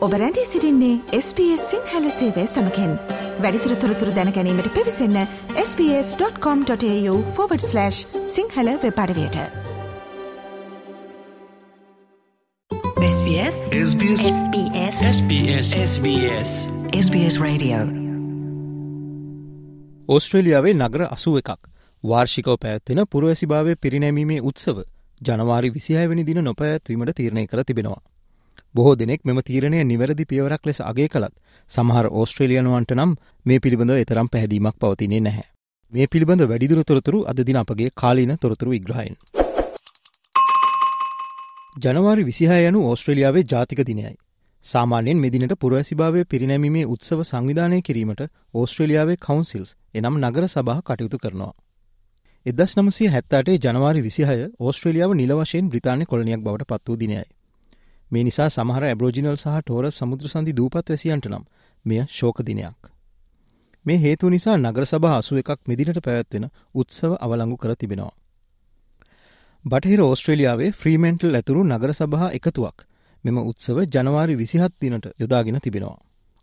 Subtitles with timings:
[0.00, 2.98] ඔබ රැඳී සිරින්නේ SBS සිංහල සේවය සමකෙන්.
[3.40, 7.90] වැඩිතුර තොරතුර දැනැනීමට පිවිසන්න ps.com.ta/
[8.26, 9.36] Sinhala වෙපඩවයට
[13.08, 17.76] SBS SBS SBS SBS SBS SBS Radio.
[20.08, 21.68] ඕස්ට්‍රේලියාවේ නගර අසුව එකක්.
[22.04, 24.82] වාර්ෂිකව පැත්වෙන පුරවැසිභාවය පිරිනැමීමේ උත්සව
[25.28, 28.09] ජනවාරි විසිහයවැනි දින නොපැත්වීමට තීරණය කර තිබෙනවා.
[28.74, 31.34] බොහෝ දෙනෙක් මෙම තීරණය නිවැරදි පියවරක් ලෙස අගේ කළත්
[31.70, 33.12] සමහර ඕස්ට්‍රේලියනුවන්ට නම්
[33.46, 35.46] මේ පිළිබඳව එතරම් පැහැදීමක් පවතිනේ නැහැ.
[35.92, 39.16] මේ පිළිබඳ වැඩිදුර තොරතුරු අද දින අපගේ කාලීන තොරතුරු විග්‍රහයෙන්.
[41.78, 44.14] ජනවාරි විසිහය යනු ඕස්ට්‍රේලියාවේ ජාතික දිනයයි.
[44.64, 48.22] සාමාන්‍යයෙන් මෙදිනට පුරවැසිභාවය පිරිනැමීමේ උත්සව සංවිධානය කිරීමට
[48.54, 51.52] ඕස්ට්‍රේලියාවේ කවන්සිල්ස් එනම් නගර සභහ කටයුතු කරනවා.
[52.46, 57.24] එදස් නමසය හැත්තාටේ ජනවාරි විසිහය ඕස්ට්‍රේලියාව නිල වශයෙන් බ්‍රතාානය කොලනියක් බවට පත් වූ දිනයයි.
[58.12, 61.44] මේ නිසා සමහර ඇබ්‍රෝජිනල් සහ ටෝර සමුද්‍ර සඳි දූපත් වැසියන්ට නම්
[61.84, 62.80] මෙය ශෝක දිනයක්.
[63.84, 68.12] මේ හේතු නිසා නගර සභ අසුව එකක් මෙදිනට පැවැත්වෙන උත්සව අවලංගු කර තිබෙනවා.
[69.64, 72.86] බටහිර ඕස්ට්‍රේලියාවේ ෆ්‍රීමෙන්ටල් ඇතුරු නගර සභහ එකතුවක්
[73.24, 75.98] මෙම උත්සව ජනවාරි විසිහත් දිනට යොදාගෙන තිබෙනවා.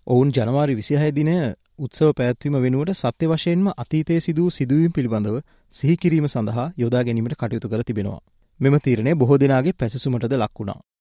[0.07, 1.37] ඔවුන් ජනවාරි විසිහය දිනය
[1.79, 5.37] උත්සව පැත්වීම වෙනුවට සත්‍ය වශයෙන්ම අතීතය සිදූ සිදුවීම් පිළිබඳව
[5.73, 8.21] සිහිකිරීම සඳහා යොදා ගැනීමට කටයුතු කර තිබෙනවා.
[8.59, 10.79] මෙම තීරණය බොහෝ දෙනාගේ පැසසුමටද ලක්වුණා.
[10.79, 10.96] I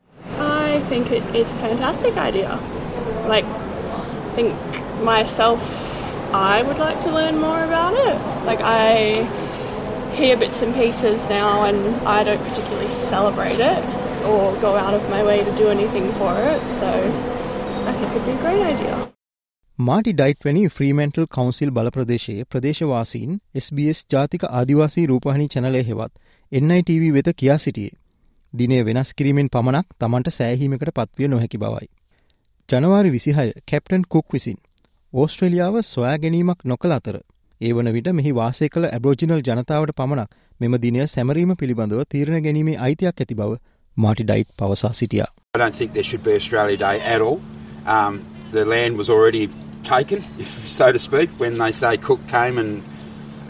[0.92, 2.52] think it is a fantastic idea.
[3.28, 4.50] Like, I think
[5.04, 5.62] myself,
[6.34, 8.18] I would like to learn more about it.
[8.50, 8.90] Like, I
[10.16, 13.82] hear bits and pieces now, and I don't particularly celebrate it
[14.26, 16.62] or go out of my way to do anything for it.
[16.82, 16.92] So,
[17.90, 19.00] I think it'd be a great idea.
[19.80, 26.12] Marty ඩයිට්වැනි Fremantle council බල ප්‍රදේශයේ ප්‍රදේශවාසීන් SBS ජාතික ආදිවාසී රූපහණි චනලය හෙවත්
[26.52, 27.98] NITV වෙත කියා සිටියේ.
[28.53, 31.89] දිනේ වෙනස් කිරීමෙන් පමණක් තමන්ට සෑහීමකට පත්විය නොහැකි බවයි.
[32.69, 34.59] ජනවාරි විසිහය කැප්ටන් කුක් විසින්
[35.13, 37.19] ඕස්ට්‍රලියාව සොයා ගැනීමක් නොකළ අතර
[37.61, 40.31] ඒ වන විට මෙහි වාසය කළ ඇබෝජිනල් ජනතාවට පමණක්
[40.61, 43.61] මෙම දිනය සැමරීම පිළිබඳව තීරණ ගැනීමේ අයිතියක් ඇති බව
[43.97, 45.31] මාටි ඩයිට් පවසා සිටියා.
[45.55, 47.39] I don't think there should be Australia Day at all.
[47.87, 48.21] Um,
[48.53, 49.49] the land was already
[49.85, 52.83] taken, if so to speak, when they say Cook came and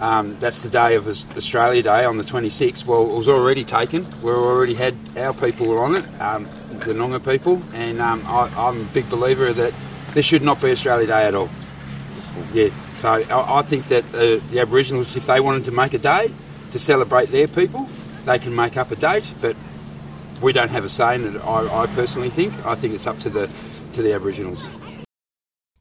[0.02, 2.86] um, that's the day of Australia Day on the 26th.
[2.86, 4.06] Well, it was already taken.
[4.24, 8.70] We already had our people were on it, um, the Noongar people, and um, I,
[8.70, 9.74] am a big believer that
[10.16, 11.50] there should not be Australia Day at all.
[12.52, 16.00] Yeah, so I, I think that uh, the Aboriginals, if they wanted to make a
[16.00, 16.34] day
[16.72, 17.88] to celebrate their people,
[18.26, 19.56] they can make up a date, but
[20.42, 21.40] we don't have a say in it.
[21.42, 22.54] I, I personally think.
[22.66, 23.50] I think it's up to the
[23.94, 24.68] to the Aboriginals.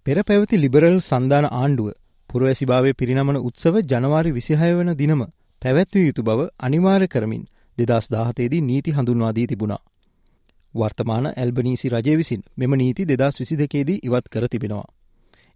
[0.04, 1.88] පෙර පැවති liberal සන්ධාන ආණ්ඩුව
[2.35, 5.21] පුරවැසිභාවය පිරිනමන උත්සව ජනවාරි විසිහය වන දිනම
[5.61, 7.43] පැවැත්විය යුතු බව අනිවාර්ය කරමින්
[7.77, 9.79] දෙදස් දාහතේදී නීති හඳුන්වාදී තිබුණා.
[10.73, 14.87] වර්තමාන ඇල්බනීසි රජය විසින් මෙම නීති දෙදස් විසි දෙකේදී ඉවත් කර තිබෙනවා.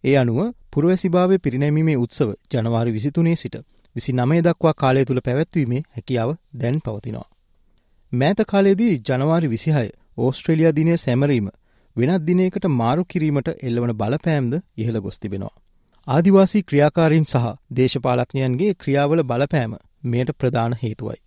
[0.03, 0.40] ඒ අනුව
[0.73, 3.56] පුරවැසිභාවය පිරිනැමීමේ උත්සව ජනවාරි විසිතුනේ සිට
[3.96, 7.29] විසි නමේ දක්වා කාලය තුළ පැවැත්වීමේ හැකියාව දැන් පවතිනවා.
[8.11, 11.56] මෑත කාලයේදී ජනවාරි විසිහය ඕස්ට්‍රේලියයා දිනය සැමරීම
[11.96, 15.57] වෙනත් දිනයකට මාරු කිරීමට එල්ලවන බලපෑම්ද ඉහළ ගොස් තිබෙනවා.
[16.08, 19.74] ආදිවාසී ක්‍රියාකාරීන් සහ දේශපාලක්ඥයන්ගේ ක්‍රියාවල බලපෑම
[20.04, 21.20] මෙයට ප්‍රධාන හේතුවයි.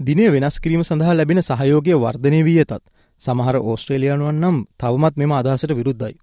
[0.00, 2.84] දිනය වෙනස් කිරීම සඳහා ලැබෙන සහයෝගය වර්ධනය වී ඇතත්
[3.20, 6.14] සමහර ඕස්ට්‍රේලියයානුවන් නම් තවමත් මෙම අදහසට විරුද්ධයි.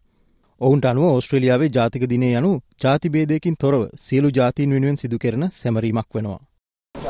[0.61, 2.51] ඔවුන්ට අනුව ඕස්ට්‍රේලියාවේ ජාතික දිනේ යනු
[2.83, 6.39] ජාතිබේදයකින් තොරව සියලු ජාතීන් වෙනුවෙන් සිදු කරන සැමරීමක් වෙනවා.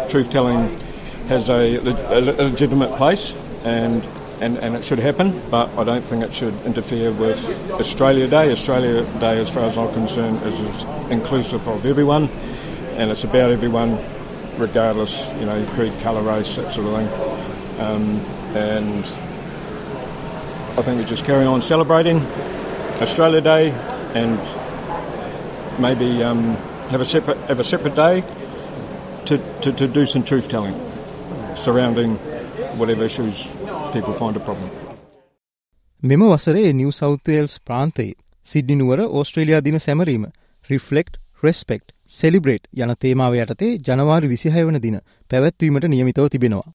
[0.10, 0.62] Truth telling
[1.30, 1.62] has a,
[2.12, 3.26] a legitimate place
[3.66, 4.02] and
[4.42, 8.52] and, and it should happen, but I don't think it should interfere with Australia Day.
[8.52, 12.30] Australia Day, as far as I'm concerned, is, inclusive of everyone,
[12.98, 13.98] and it's about everyone,
[14.58, 17.82] regardless, you know, creed, colour, race, that sort of thing.
[17.82, 18.20] Um,
[18.56, 19.06] and
[20.78, 22.18] I think we just carry on celebrating
[23.02, 23.72] Australia Day,
[24.14, 24.40] and
[25.80, 26.56] maybe um,
[26.90, 28.24] have a separate have a separate day
[29.26, 30.74] to, to, to do some truth telling
[31.56, 32.16] surrounding
[32.78, 33.48] whatever issues
[33.88, 34.70] people find a problem.
[36.04, 38.14] මෙම වසරේ නිව සෞතේල්ස් ප්‍රාන්තයේ
[38.46, 40.26] සිඩ්නිනුවර ඕස්ට්‍රේලයා දින සැමරීම
[40.70, 41.10] රිෆලෙක්්
[41.44, 44.98] respect celebrate යන තේමාව යටතේ ජනවාරි විසිහය වන දින
[45.32, 46.74] පැවැත්වීමට නියමිතව තිබෙනවා.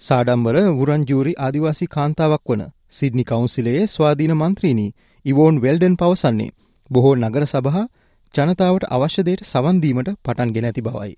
[0.00, 6.50] සාඩම්බර වුරන්ජූරි ආදිවාසි කාන්තාවක් වන සිඩ්නි කවුන්සිලයේ ස්වාධීන මන්ත්‍රීණී ඉවෝන් වෙල්ඩන් පවසන්නේ
[6.90, 7.86] බොහෝ නගර සභහා
[8.34, 11.14] ජනතාවට අවශ්‍යදයට සවන්දීමට පටන් ගෙන ඇති බවයි.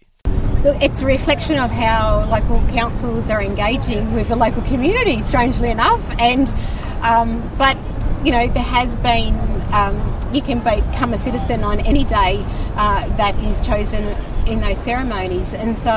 [0.64, 5.70] Look, it's a reflection of how local councils are engaging with the local community, strangely
[5.70, 6.02] enough.
[6.20, 6.52] And
[7.04, 7.78] um, but
[8.26, 9.36] you know there has been
[9.72, 9.96] um,
[10.34, 12.44] you can become a citizen on any day
[12.78, 14.04] uh, that is chosen
[14.48, 15.96] in those ceremonies, and so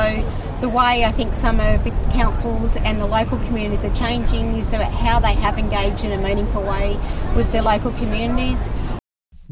[0.61, 4.73] the way I think some of the councils and the local communities are changing is
[4.73, 6.99] about how they have engaged in a meaningful way
[7.37, 8.69] with their local communities.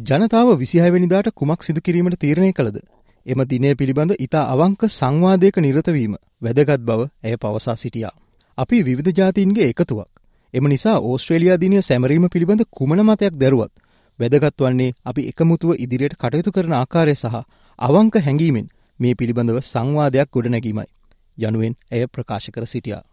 [0.08, 2.78] ජනතාව විසිහයවැනිදාට කුමක් සිදු කිරීමට තීරණය කළද.
[3.25, 8.12] එම දිනය පිළිබඳ ඉතා අවංක සංවාදයක නිරතවීම වැදගත් බව ඇය පවසා සිටියා.
[8.57, 10.09] අපි විවිධ ජාතීන්ගේ එකතුවක්.
[10.53, 13.71] එම නිසා ඕස්ට්‍රේලයා දිනය සැමරීම පිළිබඳ කුමන මතයක් දැරුවත්.
[14.19, 17.44] වැදගත් වන්නේ අපි එකමුතුව ඉදිරියට කටයුතු කරන ආකාරය සහ
[17.79, 18.68] අවංක හැඟීමෙන්
[19.00, 20.89] මේ පිළිබඳව සංවාදයක් ගොඩනැගීමයි.
[21.38, 23.03] යනුවෙන් ඇය ප්‍රකාශ කර සිටියා.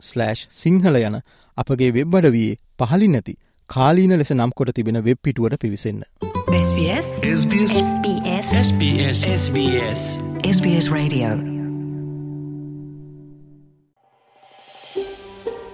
[0.60, 1.22] සිංහල යන
[1.58, 3.34] අපගේ වෙබ් අඩවයේ පහලින් නැති
[3.70, 6.04] කාලීන ලෙස නම් කොට තිබෙන වෙබ් පිටුවට පිවිසන්න.
[6.58, 10.02] SBS SBS SBS SBS SBS
[10.52, 11.53] SBS Radio